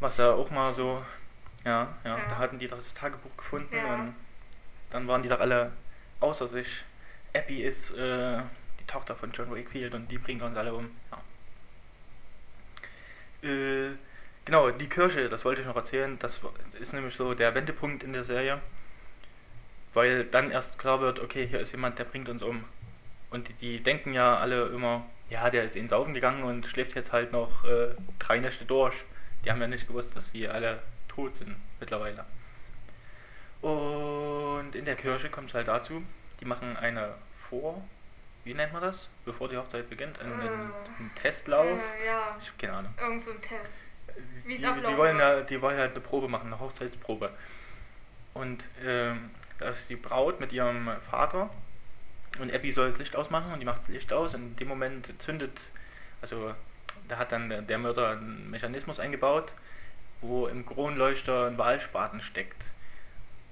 Was 0.00 0.16
ja 0.16 0.32
auch 0.32 0.50
mal 0.50 0.72
so, 0.72 1.04
ja, 1.64 1.94
ja, 2.04 2.16
Ja. 2.18 2.24
da 2.28 2.38
hatten 2.38 2.58
die 2.58 2.68
das 2.68 2.94
Tagebuch 2.94 3.36
gefunden 3.36 3.76
Ja. 3.76 3.94
und 3.94 4.14
dann 4.90 5.06
waren 5.06 5.22
die 5.22 5.28
doch 5.28 5.40
alle 5.40 5.72
außer 6.20 6.48
sich. 6.48 6.82
Abby 7.34 7.62
ist 7.62 7.90
äh, 7.96 8.38
Tochter 8.88 9.14
von 9.14 9.30
John 9.30 9.50
Wakefield 9.50 9.94
und 9.94 10.10
die 10.10 10.18
bringen 10.18 10.42
uns 10.42 10.56
alle 10.56 10.74
um. 10.74 10.90
Ja. 13.42 13.48
Äh, 13.48 13.92
genau, 14.44 14.70
die 14.70 14.88
Kirche, 14.88 15.28
das 15.28 15.44
wollte 15.44 15.60
ich 15.60 15.66
noch 15.68 15.76
erzählen, 15.76 16.18
das 16.18 16.40
ist 16.80 16.92
nämlich 16.92 17.14
so 17.14 17.34
der 17.34 17.54
Wendepunkt 17.54 18.02
in 18.02 18.12
der 18.12 18.24
Serie 18.24 18.60
weil 19.94 20.24
dann 20.24 20.50
erst 20.50 20.78
klar 20.78 21.00
wird, 21.00 21.18
okay, 21.18 21.46
hier 21.46 21.60
ist 21.60 21.72
jemand, 21.72 21.98
der 21.98 22.04
bringt 22.04 22.28
uns 22.28 22.42
um. 22.42 22.64
Und 23.30 23.48
die, 23.48 23.52
die 23.54 23.82
denken 23.82 24.12
ja 24.14 24.36
alle 24.38 24.66
immer, 24.66 25.04
ja, 25.28 25.50
der 25.50 25.64
ist 25.64 25.76
ins 25.76 25.90
Saufen 25.90 26.14
gegangen 26.14 26.44
und 26.44 26.66
schläft 26.66 26.94
jetzt 26.94 27.12
halt 27.12 27.32
noch 27.32 27.64
äh, 27.64 27.88
drei 28.18 28.38
Nächte 28.38 28.64
durch. 28.64 28.94
Die 29.44 29.50
haben 29.50 29.60
ja 29.60 29.66
nicht 29.66 29.86
gewusst, 29.86 30.14
dass 30.16 30.32
wir 30.32 30.54
alle 30.54 30.82
tot 31.08 31.36
sind 31.36 31.56
mittlerweile. 31.80 32.24
Und 33.60 34.74
in 34.74 34.84
der 34.84 34.94
Kirche 34.94 35.30
kommt 35.30 35.48
es 35.48 35.54
halt 35.54 35.68
dazu, 35.68 36.02
die 36.40 36.44
machen 36.44 36.76
eine 36.76 37.14
Vor, 37.48 37.84
wie 38.44 38.54
nennt 38.54 38.72
man 38.72 38.82
das, 38.82 39.08
bevor 39.24 39.48
die 39.48 39.56
Hochzeit 39.56 39.88
beginnt, 39.90 40.18
einen, 40.20 40.32
einen, 40.40 40.72
einen 40.98 41.10
Testlauf. 41.14 41.66
Äh, 41.66 42.06
ja, 42.06 42.36
Ich 42.40 42.48
habe 42.48 42.58
keine 42.58 42.72
Ahnung. 42.74 42.94
irgend 43.00 43.22
so 43.22 43.30
ein 43.32 43.42
Test. 43.42 43.74
Wie 44.44 44.54
es 44.54 44.60
die, 44.60 44.66
ablaufen 44.66 44.90
die 44.90 44.98
wollen 44.98 45.18
wird. 45.18 45.38
ja, 45.38 45.40
die 45.42 45.62
wollen 45.62 45.78
halt 45.78 45.92
eine 45.92 46.00
Probe 46.00 46.28
machen, 46.28 46.46
eine 46.46 46.58
Hochzeitsprobe. 46.58 47.30
Und 48.34 48.64
ähm, 48.84 49.30
da 49.58 49.70
ist 49.70 49.88
die 49.90 49.96
Braut 49.96 50.40
mit 50.40 50.52
ihrem 50.52 50.90
Vater 51.10 51.50
und 52.38 52.52
Abby 52.54 52.72
soll 52.72 52.86
das 52.88 52.98
Licht 52.98 53.16
ausmachen 53.16 53.52
und 53.52 53.60
die 53.60 53.66
macht 53.66 53.80
das 53.80 53.88
Licht 53.88 54.12
aus 54.12 54.34
und 54.34 54.42
in 54.42 54.56
dem 54.56 54.68
Moment 54.68 55.12
zündet, 55.20 55.60
also 56.22 56.54
da 57.08 57.16
hat 57.18 57.32
dann 57.32 57.48
der, 57.48 57.62
der 57.62 57.78
Mörder 57.78 58.10
einen 58.10 58.50
Mechanismus 58.50 59.00
eingebaut, 59.00 59.52
wo 60.20 60.46
im 60.46 60.64
Kronleuchter 60.66 61.46
ein 61.46 61.58
Walspaten 61.58 62.20
steckt. 62.22 62.64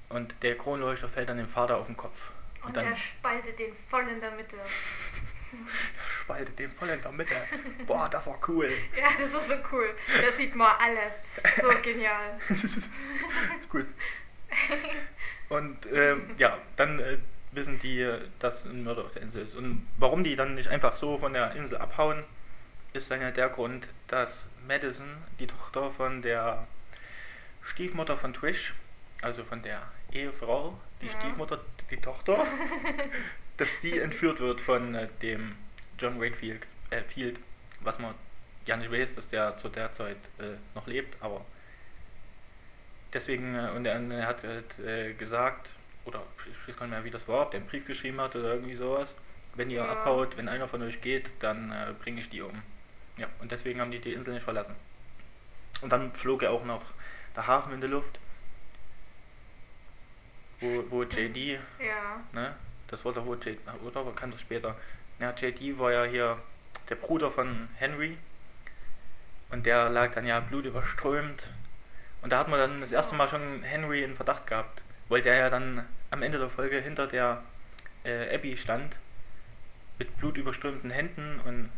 Und 0.08 0.34
der 0.42 0.56
Kronleuchter 0.56 1.08
fällt 1.08 1.28
dann 1.28 1.38
dem 1.38 1.48
Vater 1.48 1.78
auf 1.78 1.86
den 1.86 1.96
Kopf. 1.96 2.30
Und, 2.66 2.76
dann 2.76 2.86
der 2.86 2.96
spaltet 2.96 3.58
den 3.58 3.72
voll 3.88 4.08
in 4.08 4.20
der 4.20 4.30
Mitte. 4.32 4.56
spaltet 6.08 6.58
den 6.58 6.70
voll 6.70 6.88
in 6.88 7.00
der 7.00 7.12
Mitte. 7.12 7.34
Boah, 7.86 8.08
das 8.08 8.26
war 8.26 8.38
cool. 8.48 8.70
Ja, 8.96 9.08
das 9.18 9.32
ist 9.32 9.48
so 9.48 9.54
cool. 9.72 9.94
Da 10.20 10.32
sieht 10.32 10.54
man 10.54 10.72
alles. 10.78 11.36
So 11.60 11.68
genial. 11.82 12.38
Gut. 13.68 13.86
Und 15.48 15.86
ähm, 15.92 16.34
ja, 16.38 16.58
dann 16.76 16.98
äh, 17.00 17.18
wissen 17.52 17.78
die, 17.80 18.08
dass 18.38 18.64
ein 18.64 18.84
Mörder 18.84 19.04
auf 19.04 19.12
der 19.12 19.22
Insel 19.22 19.42
ist. 19.42 19.54
Und 19.54 19.86
warum 19.98 20.24
die 20.24 20.36
dann 20.36 20.54
nicht 20.54 20.68
einfach 20.68 20.96
so 20.96 21.18
von 21.18 21.32
der 21.32 21.54
Insel 21.56 21.78
abhauen, 21.78 22.24
ist 22.92 23.10
dann 23.10 23.20
ja 23.20 23.30
der 23.30 23.48
Grund, 23.48 23.88
dass 24.08 24.46
Madison, 24.66 25.06
die 25.38 25.46
Tochter 25.46 25.90
von 25.90 26.22
der 26.22 26.66
Stiefmutter 27.62 28.16
von 28.16 28.32
Trish, 28.32 28.74
also 29.22 29.44
von 29.44 29.62
der 29.62 29.82
Ehefrau, 30.12 30.78
die 31.00 31.06
Ja. 31.06 31.12
Stiefmutter, 31.12 31.60
die 31.90 31.96
Tochter, 31.98 32.44
dass 33.56 33.68
die 33.82 33.98
entführt 33.98 34.40
wird 34.40 34.60
von 34.60 34.94
äh, 34.94 35.08
dem 35.22 35.56
John 35.98 36.20
Wakefield, 36.20 36.66
äh, 36.90 37.02
Field, 37.02 37.38
was 37.80 37.98
man 37.98 38.14
ja 38.66 38.76
nicht 38.76 38.90
weiß, 38.90 39.14
dass 39.14 39.28
der 39.28 39.56
zu 39.56 39.68
der 39.68 39.92
Zeit 39.92 40.16
äh, 40.38 40.56
noch 40.74 40.86
lebt, 40.86 41.16
aber 41.22 41.44
deswegen, 43.12 43.54
äh, 43.54 43.70
und 43.74 43.86
er, 43.86 44.00
er 44.10 44.26
hat 44.26 44.42
halt, 44.42 44.78
äh, 44.78 45.14
gesagt, 45.14 45.70
oder 46.04 46.22
ich 46.50 46.68
weiß 46.68 46.76
gar 46.76 46.86
nicht 46.86 46.94
mehr, 46.94 47.04
wie 47.04 47.10
das 47.10 47.26
war, 47.28 47.42
ob 47.42 47.50
der 47.50 47.60
einen 47.60 47.68
Brief 47.68 47.86
geschrieben 47.86 48.20
hat 48.20 48.36
oder 48.36 48.54
irgendwie 48.54 48.76
sowas, 48.76 49.14
wenn 49.54 49.70
ihr 49.70 49.78
Ja. 49.78 49.88
abhaut, 49.92 50.36
wenn 50.36 50.48
einer 50.48 50.68
von 50.68 50.82
euch 50.82 51.00
geht, 51.00 51.30
dann 51.40 51.70
äh, 51.72 51.92
bringe 52.02 52.20
ich 52.20 52.28
die 52.28 52.42
um. 52.42 52.62
Ja, 53.16 53.26
und 53.40 53.50
deswegen 53.50 53.80
haben 53.80 53.90
die 53.90 53.98
die 54.00 54.12
Insel 54.12 54.34
nicht 54.34 54.42
verlassen. 54.42 54.74
Und 55.80 55.90
dann 55.92 56.12
flog 56.12 56.42
er 56.42 56.52
auch 56.52 56.64
noch 56.64 56.82
der 57.34 57.46
Hafen 57.46 57.72
in 57.72 57.80
die 57.80 57.86
Luft, 57.86 58.20
wo, 60.60 60.84
wo 60.90 61.02
JD 61.02 61.58
Ja. 61.78 62.22
Ne? 62.32 62.54
Das 62.88 63.04
war 63.04 63.12
doch 63.12 63.26
wohl 63.26 63.38
JD, 63.42 63.58
oder? 63.84 64.00
Aber 64.00 64.14
kann 64.14 64.30
das 64.30 64.40
später. 64.40 64.76
Ja, 65.18 65.34
JD 65.34 65.78
war 65.78 65.92
ja 65.92 66.04
hier 66.04 66.38
der 66.88 66.94
Bruder 66.94 67.30
von 67.30 67.68
Henry. 67.76 68.16
Und 69.50 69.66
der 69.66 69.88
lag 69.88 70.12
dann 70.12 70.26
ja 70.26 70.40
blutüberströmt. 70.40 71.48
Und 72.22 72.30
da 72.32 72.38
hat 72.38 72.48
man 72.48 72.58
dann 72.58 72.80
das 72.80 72.92
erste 72.92 73.14
Mal 73.14 73.28
schon 73.28 73.62
Henry 73.62 74.02
in 74.02 74.16
Verdacht 74.16 74.46
gehabt. 74.46 74.82
Weil 75.08 75.22
der 75.22 75.36
ja 75.36 75.50
dann 75.50 75.86
am 76.10 76.22
Ende 76.22 76.38
der 76.38 76.50
Folge 76.50 76.80
hinter 76.80 77.06
der 77.06 77.42
äh, 78.04 78.34
Abby 78.34 78.56
stand. 78.56 78.96
Mit 79.98 80.16
blutüberströmten 80.18 80.90
Händen 80.90 81.40
und. 81.40 81.70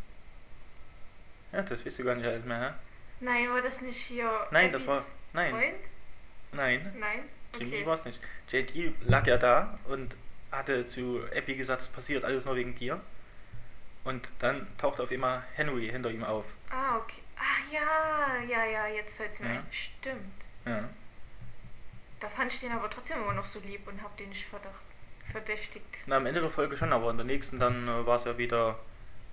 Ja, 1.52 1.62
das 1.62 1.84
wisst 1.84 1.98
du 1.98 2.04
gar 2.04 2.14
nicht 2.14 2.26
alles 2.26 2.44
mehr, 2.44 2.60
hä? 2.60 2.74
Nein, 3.20 3.50
war 3.50 3.62
das 3.62 3.80
nicht 3.80 3.96
hier. 3.96 4.30
Nein, 4.50 4.72
das 4.72 4.82
Abbys 4.82 4.96
war. 4.96 5.06
Nein, 5.32 5.50
Freund? 5.50 5.74
nein. 6.52 6.92
Nein? 6.98 7.24
Jimmy 7.54 7.76
Okay. 7.76 7.86
war 7.86 7.94
es 7.98 8.04
nicht. 8.04 8.20
JD 8.50 8.92
lag 9.06 9.26
ja 9.26 9.36
da 9.36 9.78
und 9.88 10.16
hatte 10.50 10.86
zu 10.88 11.22
Abby 11.36 11.54
gesagt, 11.56 11.82
es 11.82 11.88
passiert 11.88 12.24
alles 12.24 12.44
nur 12.44 12.56
wegen 12.56 12.74
dir. 12.74 13.00
Und 14.04 14.28
dann 14.38 14.66
taucht 14.78 15.00
auf 15.00 15.10
einmal 15.10 15.44
Henry 15.54 15.88
hinter 15.90 16.10
ihm 16.10 16.24
auf. 16.24 16.44
Ah, 16.70 16.96
okay. 16.96 17.20
Ah, 17.36 17.72
ja, 17.72 18.42
ja, 18.48 18.64
ja, 18.64 18.86
jetzt 18.88 19.16
fällt 19.16 19.32
es 19.32 19.40
mir 19.40 19.48
Ja. 19.48 19.54
ein. 19.60 19.66
Stimmt. 19.70 20.46
Ja. 20.64 20.88
Da 22.20 22.28
fand 22.28 22.52
ich 22.52 22.60
den 22.60 22.72
aber 22.72 22.88
trotzdem 22.90 23.18
immer 23.22 23.32
noch 23.34 23.44
so 23.44 23.60
lieb 23.60 23.86
und 23.86 24.02
hab 24.02 24.16
den 24.16 24.30
nicht 24.30 24.46
verdacht, 24.46 24.82
verdächtigt. 25.30 26.02
Na, 26.06 26.16
am 26.16 26.26
Ende 26.26 26.40
der 26.40 26.50
Folge 26.50 26.76
schon, 26.76 26.92
aber 26.92 27.10
in 27.10 27.16
der 27.16 27.26
nächsten 27.26 27.58
dann 27.58 27.86
äh, 27.86 28.06
war 28.06 28.16
es 28.16 28.24
ja 28.24 28.36
wieder, 28.38 28.78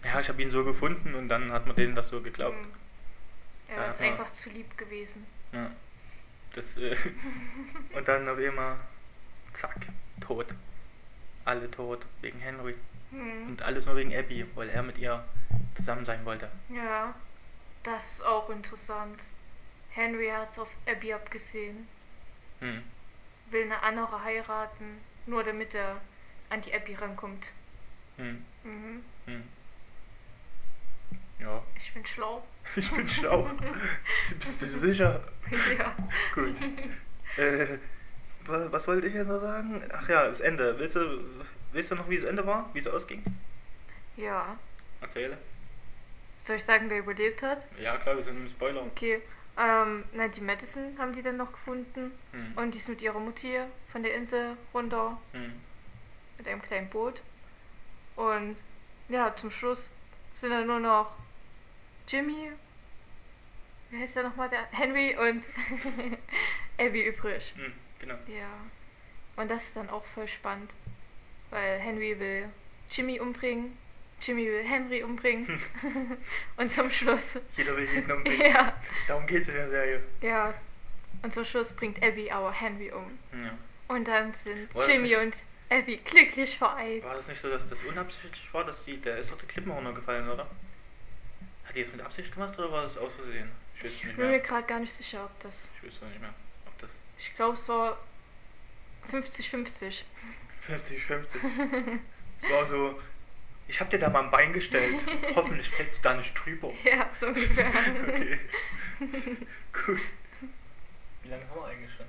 ja, 0.04 0.20
ich 0.20 0.28
habe 0.30 0.42
ihn 0.42 0.50
so 0.50 0.64
gefunden 0.64 1.16
und 1.16 1.30
dann 1.30 1.52
hat 1.52 1.66
man 1.66 1.76
denen 1.76 1.96
das 1.96 2.10
so 2.10 2.22
geglaubt. 2.22 2.56
Hm. 2.58 2.72
Er 3.70 3.78
Ja, 3.78 3.86
ist 3.88 4.00
ja. 4.02 4.08
einfach 4.12 4.32
zu 4.32 4.50
lieb 4.50 4.78
gewesen. 4.78 5.26
Ja. 5.52 5.72
Das, 6.56 6.78
äh, 6.78 6.96
und 7.94 8.08
dann 8.08 8.28
auf 8.30 8.38
einmal, 8.38 8.78
zack, 9.54 9.88
tot. 10.22 10.48
Alle 11.44 11.70
tot, 11.70 12.06
wegen 12.22 12.40
Henry. 12.40 12.76
Hm. 13.12 13.50
Und 13.50 13.62
alles 13.62 13.86
nur 13.86 13.96
wegen 13.98 14.16
Abby, 14.16 14.46
weil 14.56 14.70
er 14.70 14.82
mit 14.82 14.98
ihr 14.98 15.24
zusammen 15.76 16.06
sein 16.06 16.26
wollte. 16.26 16.50
Ja, 16.70 17.14
das 17.84 18.14
ist 18.14 18.26
auch 18.26 18.50
interessant. 18.50 19.22
Henry 19.90 20.30
hat's 20.30 20.58
auf 20.58 20.74
Abby 20.88 21.14
abgesehen, 21.14 21.88
Hm. 22.60 22.82
will 23.52 23.64
eine 23.64 23.84
andere 23.84 24.24
heiraten, 24.24 24.98
nur 25.26 25.44
damit 25.44 25.76
er 25.76 26.02
an 26.50 26.62
die 26.62 26.74
Abby 26.74 26.94
rankommt. 26.96 27.54
Hm. 28.18 28.46
Mhm. 28.64 29.04
Hm. 29.26 29.44
Ja, 31.39 31.62
Ich 31.75 31.94
bin 31.94 32.06
schlau. 32.06 32.44
ich 32.75 32.92
bin 32.92 33.10
schlau. 33.10 33.50
Bist 34.39 34.62
du 34.62 34.68
sicher? 34.68 35.24
ja. 35.77 35.96
Gut. 36.34 36.56
Äh, 37.38 37.77
wa- 38.46 38.68
was 38.72 38.88
wollte 38.88 39.08
ich 39.08 39.13
jetzt 39.13 39.27
noch 39.27 39.39
sagen? 39.42 39.84
Ach 39.94 40.08
ja, 40.10 40.25
das 40.27 40.39
Ende. 40.39 40.77
Willst 40.80 40.96
du, 40.96 41.24
weißt 41.74 41.92
du 41.92 41.96
noch, 41.96 42.10
wie 42.10 42.15
das 42.15 42.25
Ende 42.25 42.46
war? 42.48 42.70
Wie 42.74 42.80
es 42.80 42.88
ausging? 42.88 43.24
Ja. 44.15 44.58
Erzähle. 45.01 45.38
Soll 46.46 46.56
ich 46.58 46.63
sagen, 46.65 46.89
wer 46.89 47.00
überlebt 47.00 47.42
hat? 47.44 47.65
Ja, 47.80 47.98
klar, 47.98 48.15
wir 48.15 48.24
sind 48.24 48.38
im 48.38 48.48
Spoiler. 48.48 48.82
Okay. 48.84 49.22
Ähm, 49.58 50.04
na, 50.13 50.27
die 50.27 50.42
Madison 50.42 50.98
haben 51.00 51.12
die 51.13 51.24
dann 51.24 51.38
noch 51.38 51.51
gefunden. 51.51 52.12
Hm. 52.32 52.54
Und 52.56 52.74
die 52.74 52.77
ist 52.77 52.89
mit 52.89 53.01
ihrer 53.01 53.20
Mutti 53.20 53.58
von 53.88 54.04
der 54.04 54.13
Insel 54.15 54.56
runter 54.74 55.20
Hm. 55.34 55.54
mit 56.38 56.48
einem 56.48 56.62
kleinen 56.62 56.89
Boot. 56.89 57.22
Und 58.15 58.58
ja, 59.10 59.36
zum 59.36 59.51
Schluss 59.51 59.92
sind 60.34 60.51
dann 60.51 60.68
nur 60.68 60.80
noch 60.80 61.13
Jimmy, 62.08 62.52
wie 63.90 64.00
heißt 64.00 64.16
der 64.16 64.24
nochmal, 64.24 64.50
der 64.50 64.66
Henry 64.72 65.16
und 65.18 65.44
Abby 66.80 67.04
übrig. 67.08 67.54
Hm. 67.56 67.74
Genau. 68.00 68.16
Ja. 68.28 68.50
Und 69.36 69.50
das 69.52 69.64
ist 69.66 69.76
dann 69.76 69.90
auch 69.90 70.06
voll 70.06 70.28
spannend, 70.28 70.72
weil 71.50 71.80
Henry 71.80 72.18
will 72.20 72.50
Jimmy 72.90 73.20
umbringen, 73.20 73.78
Jimmy 74.22 74.46
will 74.46 74.64
Henry 74.64 75.04
umbringen 75.04 75.60
und 76.58 76.72
zum 76.72 76.90
Schluss, 76.90 77.38
Jeder 77.58 77.76
will 77.76 77.88
jeden 77.92 78.12
umbringen. 78.12 78.42
ja, 78.52 78.74
Darum 79.08 79.26
geht 79.28 79.42
es 79.42 79.50
in 79.50 79.56
der 79.56 79.70
Serie. 79.70 80.04
ja, 80.22 80.54
und 81.22 81.34
zum 81.34 81.44
Schluss 81.44 81.74
bringt 81.74 82.02
Abby 82.04 82.30
aber 82.32 82.52
Henry 82.54 82.92
um. 82.92 83.18
Ja. 83.34 83.58
Und 83.88 84.08
dann 84.08 84.32
sind 84.34 84.74
War 84.76 84.90
Jimmy 84.90 85.16
und 85.16 85.36
Abby 85.70 85.98
glücklich 85.98 86.58
vereint. 86.58 87.04
War 87.04 87.16
das 87.16 87.28
nicht 87.28 87.42
so, 87.42 87.50
dass 87.50 87.68
das 87.68 87.82
unabsichtlich 87.84 88.54
war, 88.54 88.64
dass 88.64 88.84
die, 88.86 88.98
der 88.98 89.18
ist 89.18 89.32
doch 89.32 89.38
der 89.38 89.48
Klippen 89.48 89.72
runtergefallen, 89.72 90.30
oder? 90.30 90.48
Hat 91.75 91.79
die 91.79 91.84
das 91.84 91.91
mit 91.91 92.05
Absicht 92.05 92.32
gemacht 92.34 92.58
oder 92.58 92.72
war 92.72 92.84
das 92.84 92.98
aus 92.98 93.13
Versehen? 93.15 93.51
Ich 93.75 93.84
weiß 93.84 93.91
Ich 93.91 94.03
nicht 94.05 94.15
bin 94.15 94.25
mir 94.27 94.32
mehr. 94.32 94.39
gerade 94.39 94.65
gar 94.65 94.79
nicht 94.79 94.94
sicher, 94.94 95.25
ob 95.25 95.38
das. 95.41 95.70
Ich 95.82 95.88
weiß 95.88 95.96
es 96.01 96.08
nicht 96.08 96.22
mehr. 96.22 96.34
Ob 96.65 96.77
das 96.79 96.89
Ich 97.17 97.36
glaube, 97.36 97.55
es 97.55 97.67
war 97.67 97.98
50-50. 99.12 100.03
50, 100.62 101.03
50. 101.03 101.41
Es 102.41 102.50
war 102.50 102.65
so, 102.65 102.98
ich 103.67 103.77
hab 103.82 103.89
dir 103.89 104.00
da 104.00 104.10
mal 104.10 104.24
ein 104.24 104.32
Bein 104.32 104.53
gestellt. 104.53 104.96
Hoffentlich 105.36 105.70
fällst 105.70 106.00
du 106.00 106.03
da 106.03 106.13
nicht 106.15 106.34
drüber. 106.34 106.72
Ja, 106.86 107.10
so 107.20 107.27
ungefähr. 107.27 107.67
Okay. 108.08 108.39
Gut. 109.86 110.00
Wie 111.24 111.27
lange 111.29 111.44
haben 111.50 111.60
wir 111.60 111.65
eigentlich 111.67 111.91
schon? 111.94 112.05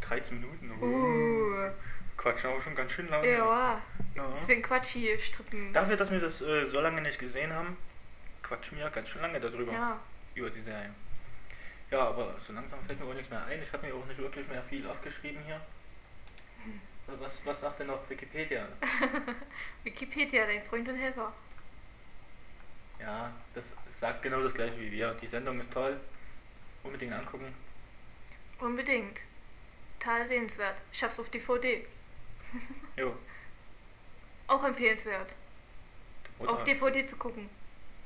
13 0.00 0.40
Minuten. 0.40 0.70
Uh, 0.82 1.70
Quatsch, 2.16 2.44
aber 2.44 2.60
schon 2.60 2.74
ganz 2.74 2.90
schön 2.90 3.08
lange. 3.08 3.30
ja. 3.30 3.80
Ja. 4.16 4.26
Bisschen 4.28 4.60
quatschig 4.60 5.24
strippen. 5.24 5.72
Dafür, 5.72 5.96
dass 5.96 6.10
wir 6.10 6.18
das 6.18 6.40
äh, 6.42 6.64
so 6.66 6.80
lange 6.80 7.00
nicht 7.00 7.18
gesehen 7.20 7.52
haben, 7.52 7.76
quatschen 8.54 8.78
wir 8.78 8.88
ganz 8.90 9.08
schön 9.08 9.22
lange 9.22 9.40
darüber. 9.40 9.72
Ja. 9.72 10.00
Über 10.34 10.50
die 10.50 10.60
Serie. 10.60 10.90
Ja, 11.90 12.08
aber 12.08 12.34
so 12.46 12.52
langsam 12.52 12.82
fällt 12.84 13.00
mir 13.00 13.06
auch 13.06 13.14
nichts 13.14 13.30
mehr 13.30 13.44
ein. 13.44 13.62
Ich 13.62 13.72
habe 13.72 13.86
mir 13.86 13.94
auch 13.94 14.06
nicht 14.06 14.18
wirklich 14.18 14.46
mehr 14.48 14.62
viel 14.62 14.86
aufgeschrieben 14.86 15.42
hier. 15.44 15.60
Was, 17.20 17.44
was 17.44 17.60
sagt 17.60 17.80
denn 17.80 17.88
noch 17.88 18.08
Wikipedia? 18.08 18.66
Wikipedia, 19.82 20.46
dein 20.46 20.62
Freund 20.62 20.88
und 20.88 20.96
Helfer. 20.96 21.30
Ja, 22.98 23.30
das 23.54 23.74
sagt 23.92 24.22
genau 24.22 24.42
das 24.42 24.54
gleiche 24.54 24.80
wie 24.80 24.90
wir. 24.90 25.12
Die 25.12 25.26
Sendung 25.26 25.60
ist 25.60 25.70
toll. 25.70 26.00
Unbedingt 26.82 27.12
angucken. 27.12 27.54
Unbedingt. 28.58 29.20
Total 30.00 30.26
sehenswert. 30.26 30.80
Ich 30.92 31.02
hab's 31.04 31.20
auf 31.20 31.28
DVD. 31.28 31.86
Jo. 32.96 33.14
Auch 34.46 34.64
empfehlenswert. 34.64 35.34
Oder- 36.38 36.52
Auf 36.52 36.64
DVD 36.64 37.04
zu 37.04 37.16
gucken. 37.16 37.50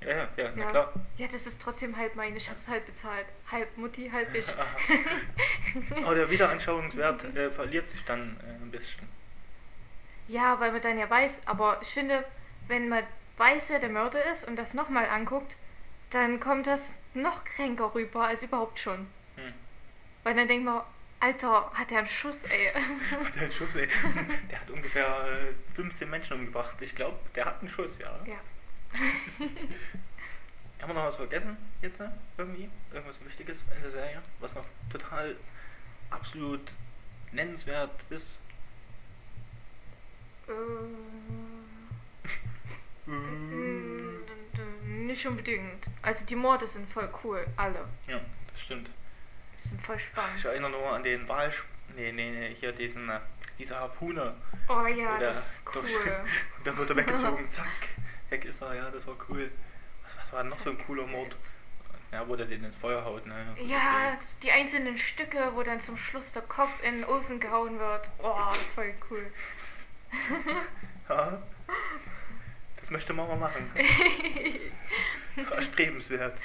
Ja, 0.00 0.10
ja, 0.10 0.28
ja, 0.36 0.52
na 0.54 0.66
klar. 0.66 0.92
Ja, 1.16 1.26
das 1.26 1.46
ist 1.46 1.60
trotzdem 1.60 1.96
halb 1.96 2.14
mein. 2.14 2.36
Ich 2.36 2.48
hab's 2.48 2.68
halb 2.68 2.86
bezahlt. 2.86 3.26
Halb 3.50 3.76
Mutti, 3.76 4.10
halb 4.10 4.32
ich. 4.34 4.46
Aber 6.04 6.14
der 6.14 6.30
Wiederanschauungswert 6.30 7.24
äh, 7.36 7.50
verliert 7.50 7.88
sich 7.88 8.04
dann 8.04 8.36
äh, 8.40 8.62
ein 8.62 8.70
bisschen. 8.70 9.08
Ja, 10.28 10.60
weil 10.60 10.72
man 10.72 10.82
dann 10.82 10.98
ja 10.98 11.08
weiß, 11.08 11.40
aber 11.46 11.78
ich 11.80 11.88
finde, 11.88 12.22
wenn 12.66 12.90
man 12.90 13.02
weiß, 13.38 13.70
wer 13.70 13.78
der 13.78 13.88
Mörder 13.88 14.30
ist 14.30 14.46
und 14.46 14.56
das 14.56 14.74
nochmal 14.74 15.06
anguckt, 15.08 15.56
dann 16.10 16.38
kommt 16.38 16.66
das 16.66 16.96
noch 17.14 17.44
kränker 17.44 17.94
rüber 17.94 18.26
als 18.26 18.42
überhaupt 18.42 18.78
schon. 18.78 19.08
Hm. 19.36 19.54
Weil 20.24 20.34
dann 20.34 20.46
denkt 20.46 20.66
man, 20.66 20.82
Alter, 21.20 21.70
hat 21.72 21.90
der 21.90 21.98
einen 21.98 22.08
Schuss, 22.08 22.44
ey. 22.44 22.72
Hat 23.24 23.34
der 23.34 23.42
einen 23.42 23.52
Schuss, 23.52 23.74
ey. 23.74 23.88
Der 24.50 24.60
hat 24.60 24.70
ungefähr 24.70 25.06
äh, 25.06 25.74
15 25.74 26.08
Menschen 26.08 26.38
umgebracht. 26.38 26.76
Ich 26.80 26.94
glaube, 26.94 27.18
der 27.34 27.46
hat 27.46 27.60
einen 27.60 27.68
Schuss, 27.68 27.98
ja. 27.98 28.20
ja. 28.24 28.36
Haben 30.80 30.88
wir 30.88 30.94
noch 30.94 31.04
was 31.06 31.16
vergessen 31.16 31.56
jetzt 31.82 32.00
irgendwie? 32.36 32.70
Irgendwas 32.92 33.24
Wichtiges 33.24 33.64
in 33.74 33.82
der 33.82 33.90
Serie? 33.90 34.22
Was 34.40 34.54
noch 34.54 34.64
total 34.90 35.36
absolut 36.10 36.60
nennenswert 37.32 38.04
ist? 38.10 38.38
Äh, 40.48 40.52
mm, 43.10 44.20
nicht 45.06 45.26
unbedingt. 45.26 45.88
Also 46.02 46.24
die 46.24 46.36
Morde 46.36 46.66
sind 46.66 46.88
voll 46.88 47.10
cool, 47.24 47.46
alle. 47.56 47.84
Ja, 48.06 48.20
das 48.50 48.60
stimmt. 48.62 48.90
Die 49.58 49.62
sind 49.68 49.82
voll 49.82 49.98
spannend. 49.98 50.38
Ich 50.38 50.44
erinnere 50.44 50.70
nur 50.70 50.92
an 50.92 51.02
den 51.02 51.28
Wahl... 51.28 51.52
Nee, 51.96 52.12
nee, 52.12 52.30
nee, 52.30 52.54
hier 52.54 52.72
diesen... 52.72 53.08
Äh, 53.08 53.18
diese 53.58 53.74
Harpune. 53.76 54.36
Oh 54.68 54.86
ja, 54.86 55.18
das 55.18 55.54
ist 55.54 55.62
durch- 55.72 55.84
cool. 56.06 56.24
Und 56.58 56.66
dann 56.66 56.76
wird 56.76 56.90
er 56.90 56.96
weggezogen, 56.96 57.50
zack, 57.50 57.66
weg 58.30 58.44
ist 58.44 58.62
er, 58.62 58.74
ja, 58.74 58.90
das 58.90 59.06
war 59.06 59.16
cool. 59.28 59.50
Was, 60.04 60.16
was 60.16 60.32
war 60.32 60.44
noch 60.44 60.58
so 60.58 60.70
ein 60.70 60.78
cooler 60.78 61.06
Mord? 61.06 61.34
Ja, 62.10 62.26
wo 62.26 62.36
der 62.36 62.46
den 62.46 62.64
ins 62.64 62.76
Feuer 62.76 63.04
haut, 63.04 63.26
ne? 63.26 63.54
Ja, 63.62 64.16
die 64.42 64.50
einzelnen 64.50 64.96
Stücke, 64.96 65.52
wo 65.54 65.62
dann 65.62 65.78
zum 65.78 65.98
Schluss 65.98 66.32
der 66.32 66.42
Kopf 66.42 66.70
in 66.82 66.96
den 66.96 67.04
Ofen 67.04 67.38
gehauen 67.38 67.78
wird. 67.78 68.08
Oh, 68.22 68.52
voll 68.74 68.94
cool. 69.10 69.30
Ja, 71.08 71.42
das 72.78 72.90
möchte 72.90 73.14
Mama 73.14 73.34
machen. 73.34 73.70
Erstrebenswert. 75.50 76.38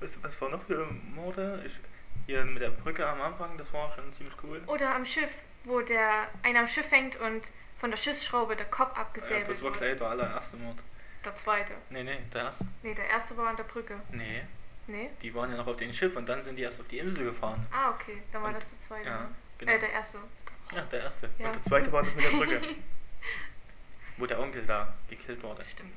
was, 0.00 0.22
was 0.22 0.40
war 0.40 0.48
noch 0.48 0.62
für 0.62 0.86
Morde? 1.14 1.62
Ich, 1.64 1.78
hier 2.26 2.44
mit 2.44 2.62
der 2.62 2.70
Brücke 2.70 3.06
am 3.06 3.20
Anfang, 3.20 3.56
das 3.58 3.72
war 3.72 3.92
schon 3.94 4.12
ziemlich 4.12 4.34
cool. 4.42 4.60
Oder 4.66 4.94
am 4.94 5.04
Schiff, 5.04 5.32
wo 5.64 5.80
der 5.80 6.28
einer 6.42 6.60
am 6.60 6.66
Schiff 6.66 6.90
hängt 6.90 7.16
und 7.16 7.52
von 7.78 7.90
der 7.90 7.96
Schiffsschraube 7.98 8.56
der 8.56 8.66
Kopf 8.66 8.94
Ja, 8.96 9.02
abgesäbelt 9.02 9.48
das 9.48 9.62
war 9.62 9.72
gleich 9.72 9.96
der 9.96 10.08
allererste 10.08 10.56
Mord. 10.56 10.78
Der 11.24 11.34
zweite. 11.34 11.74
Nee, 11.90 12.02
nee, 12.04 12.18
der 12.32 12.42
erste. 12.44 12.66
Nee, 12.82 12.94
der 12.94 13.08
erste 13.08 13.36
war 13.36 13.48
an 13.48 13.56
der 13.56 13.64
Brücke. 13.64 13.98
Nee, 14.10 14.42
Nee? 14.86 15.10
die 15.20 15.34
waren 15.34 15.50
ja 15.50 15.56
noch 15.58 15.66
auf 15.66 15.76
dem 15.76 15.92
Schiff 15.92 16.16
und 16.16 16.26
dann 16.26 16.42
sind 16.42 16.56
die 16.56 16.62
erst 16.62 16.80
auf 16.80 16.88
die 16.88 16.98
Insel 16.98 17.24
gefahren. 17.24 17.66
Ah, 17.70 17.90
okay. 17.90 18.22
Dann 18.32 18.42
war 18.42 18.48
Und- 18.48 18.56
das 18.56 18.70
der 18.70 18.78
zweite. 18.78 19.06
ja, 19.08 19.20
ne? 19.20 19.30
genau. 19.58 19.72
Äh, 19.72 19.78
der 19.78 19.92
erste. 19.92 20.18
Ja, 20.74 20.80
der 20.82 21.00
erste. 21.02 21.28
Ja. 21.38 21.46
Und 21.46 21.54
der 21.56 21.62
zweite 21.62 21.92
war 21.92 22.02
das 22.02 22.14
mit 22.14 22.24
der 22.24 22.30
Brücke. 22.30 22.60
wo 24.16 24.26
der 24.26 24.40
Onkel 24.40 24.64
da 24.66 24.94
gekillt 25.08 25.42
wurde. 25.42 25.64
Stimmt. 25.64 25.92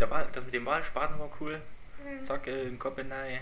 Der 0.00 0.08
Wal, 0.10 0.28
das 0.32 0.44
mit 0.44 0.54
dem 0.54 0.64
Walspaten 0.64 1.18
war 1.18 1.28
cool. 1.40 1.60
Hm. 2.02 2.24
Zack, 2.24 2.46
äh, 2.46 2.62
in 2.62 2.78
Kopenhagen. 2.78 3.40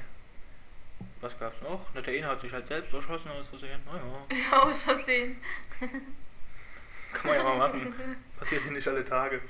Was 1.20 1.38
gab's 1.38 1.60
noch? 1.60 1.86
Na, 1.94 2.00
der 2.00 2.14
eine 2.14 2.26
hat 2.28 2.40
sich 2.40 2.52
halt 2.52 2.66
selbst 2.66 2.92
erschossen 2.92 3.30
aus 3.30 3.48
Versehen. 3.48 3.80
Naja, 3.84 4.02
Ja, 4.50 4.62
aus 4.62 4.82
Versehen. 4.82 5.40
kann 7.16 7.30
man 7.30 7.36
ja 7.36 7.42
mal 7.42 7.58
machen. 7.58 7.94
Passiert 8.38 8.62
hier 8.62 8.72
nicht 8.72 8.86
alle 8.86 9.04
Tage. 9.04 9.40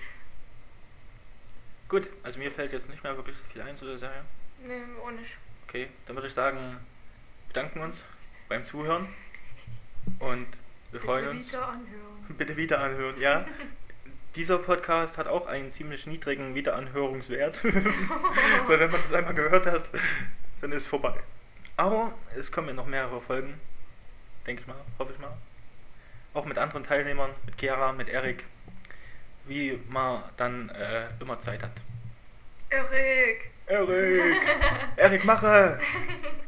Gut, 1.88 2.08
also 2.22 2.38
mir 2.38 2.50
fällt 2.50 2.72
jetzt 2.72 2.88
nicht 2.88 3.02
mehr 3.02 3.16
wirklich 3.16 3.36
so 3.36 3.44
viel 3.44 3.62
ein 3.62 3.76
zu 3.76 3.84
der 3.84 3.98
Serie. 3.98 4.22
Nee, 4.64 4.80
auch 5.04 5.10
nicht. 5.10 5.36
Okay, 5.68 5.88
dann 6.06 6.16
würde 6.16 6.28
ich 6.28 6.34
sagen, 6.34 6.78
bedanken 7.48 7.80
uns 7.80 8.04
beim 8.48 8.64
Zuhören. 8.64 9.08
Und 10.18 10.46
wir 10.92 11.00
freuen 11.00 11.24
Bitte 11.24 11.30
uns. 11.30 11.48
wieder 11.48 11.68
anhören. 11.68 12.16
Bitte 12.38 12.56
wieder 12.56 12.80
anhören, 12.82 13.20
ja. 13.20 13.46
Dieser 14.34 14.58
Podcast 14.58 15.16
hat 15.16 15.28
auch 15.28 15.46
einen 15.46 15.72
ziemlich 15.72 16.06
niedrigen 16.06 16.54
Wiederanhörungswert. 16.54 17.64
Weil 17.64 18.80
wenn 18.80 18.90
man 18.90 19.00
das 19.00 19.12
einmal 19.12 19.34
gehört 19.34 19.66
hat, 19.66 19.90
dann 20.60 20.72
ist 20.72 20.82
es 20.82 20.88
vorbei. 20.88 21.18
Aber 21.76 22.12
es 22.36 22.50
kommen 22.52 22.68
ja 22.68 22.74
noch 22.74 22.86
mehrere 22.86 23.20
Folgen. 23.20 23.54
Denke 24.46 24.62
ich 24.62 24.68
mal, 24.68 24.76
hoffe 24.98 25.12
ich 25.12 25.18
mal. 25.18 25.36
Auch 26.36 26.44
mit 26.44 26.58
anderen 26.58 26.84
Teilnehmern, 26.84 27.30
mit 27.46 27.58
Chiara, 27.58 27.92
mit 27.94 28.10
Erik. 28.10 28.44
Wie 29.46 29.80
man 29.88 30.22
dann 30.36 30.68
äh, 30.68 31.06
immer 31.18 31.40
Zeit 31.40 31.62
hat. 31.62 31.70
Erik! 32.68 33.50
Erik! 33.66 34.36
Erik, 34.96 35.24
mache! 35.24 35.78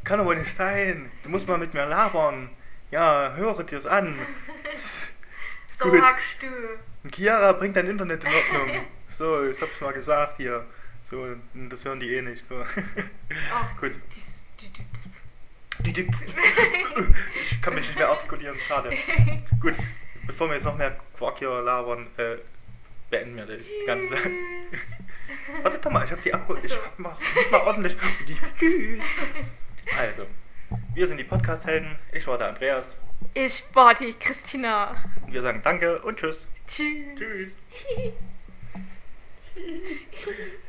Kann 0.03 0.19
aber 0.19 0.35
nicht 0.35 0.55
sein. 0.55 1.09
Du 1.23 1.29
musst 1.29 1.47
mal 1.47 1.57
mit 1.57 1.73
mir 1.73 1.87
labern. 1.87 2.51
Ja, 2.91 3.33
höre 3.35 3.63
dir's 3.63 3.85
an. 3.87 4.15
So 5.71 5.89
Gut. 5.89 6.01
hackst 6.01 6.35
du. 6.43 6.47
Und 7.05 7.15
Chiara 7.15 7.53
bringt 7.53 7.75
dein 7.77 7.87
Internet 7.87 8.21
in 8.25 8.29
Ordnung. 8.33 8.85
So, 9.17 9.47
ich 9.49 9.61
hab's 9.61 9.79
mal 9.79 9.93
gesagt 9.93 10.35
hier. 10.35 10.65
So, 11.03 11.25
das 11.69 11.85
hören 11.85 12.01
die 12.01 12.13
eh 12.13 12.21
nicht. 12.21 12.45
So. 12.45 12.61
Ach, 13.53 13.77
Gut. 13.79 13.93
die- 14.13 14.19
Die, 14.59 14.73
die, 14.73 14.85
ich 15.85 17.61
kann 17.61 17.73
mich 17.73 17.87
nicht 17.87 17.97
mehr 17.97 18.09
artikulieren, 18.09 18.57
schade. 18.67 18.91
Gut, 19.61 19.75
bevor 20.27 20.47
wir 20.47 20.55
jetzt 20.55 20.65
noch 20.65 20.75
mehr 20.75 20.97
Quark 21.17 21.39
hier 21.39 21.61
labern, 21.61 22.07
äh, 22.17 22.37
beenden 23.09 23.37
wir 23.37 23.45
das 23.45 23.65
Ganze. 23.85 24.15
Warte 25.63 25.77
doch 25.79 25.91
mal, 25.91 26.05
ich 26.05 26.11
hab 26.11 26.21
die 26.21 26.33
Abho 26.33 26.55
Ach 26.57 26.63
Ich 26.63 26.73
hab 26.73 26.99
mal, 26.99 27.15
nicht 27.35 27.51
mal 27.51 27.61
ordentlich. 27.61 27.97
Tschüss. 28.57 29.03
Also, 29.97 30.25
wir 30.93 31.07
sind 31.07 31.17
die 31.17 31.23
Podcast-Helden. 31.23 31.97
Ich 32.11 32.27
war 32.27 32.37
der 32.37 32.49
Andreas. 32.49 32.97
Ich 33.33 33.63
war 33.73 33.93
die 33.95 34.13
Christina. 34.13 34.95
Und 35.25 35.33
wir 35.33 35.41
sagen 35.41 35.61
Danke 35.63 36.01
und 36.01 36.19
Tschüss. 36.19 36.47
Tschüss. 36.67 37.17
Tschüss. 37.17 37.57